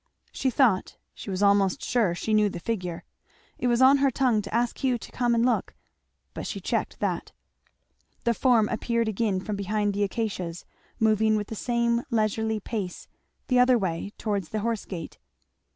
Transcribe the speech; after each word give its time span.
She 0.31 0.49
thought, 0.49 0.97
she 1.13 1.29
was 1.29 1.43
almost 1.43 1.83
sure, 1.83 2.15
she 2.15 2.33
knew 2.33 2.49
the 2.49 2.59
figure; 2.59 3.03
it 3.59 3.67
was 3.67 3.83
on 3.83 3.97
her 3.97 4.09
tongue 4.09 4.41
to 4.41 4.51
ask 4.51 4.79
Hugh 4.79 4.97
to 4.97 5.11
come 5.11 5.35
and 5.35 5.45
look, 5.45 5.75
but 6.33 6.47
she 6.47 6.59
checked 6.59 6.99
that. 7.01 7.31
The 8.23 8.33
form 8.33 8.67
appeared 8.69 9.07
again 9.07 9.39
from 9.39 9.55
behind 9.55 9.93
the 9.93 10.01
acacias, 10.01 10.65
moving 10.99 11.35
with 11.35 11.49
the 11.49 11.55
same 11.55 12.01
leisurely 12.09 12.59
pace 12.59 13.07
the 13.47 13.59
other 13.59 13.77
way 13.77 14.11
towards 14.17 14.49
the 14.49 14.61
horse 14.61 14.85
gate. 14.85 15.19